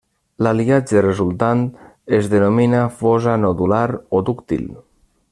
L'aliatge 0.45 1.01
resultant 1.05 1.59
es 2.19 2.29
denomina 2.31 2.81
fosa 3.01 3.35
nodular 3.43 3.87
o 4.17 4.23
dúctil. 4.31 4.65